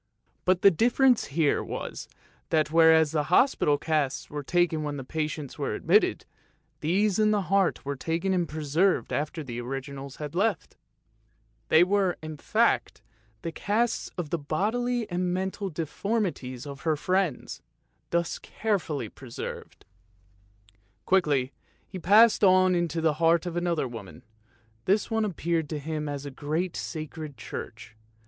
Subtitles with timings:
[0.45, 2.09] but the difference here was,
[2.49, 6.25] that whereas in the hospital the casts were taken when the patients were admitted,
[6.79, 10.75] these in the heart were taken and preserved after the originals had 322
[11.69, 12.21] ANDERSEN'S FAIRY TALES left.
[12.23, 12.37] They were, in
[12.67, 13.01] fact,
[13.43, 17.61] the casts of the bodily and mental deformities of her friends,
[18.09, 19.85] thus carefully preserved.
[21.05, 21.53] Quickly
[21.85, 24.23] he passed on into the heart of another woman;
[24.85, 27.95] this one appeared to him as a great sacred church.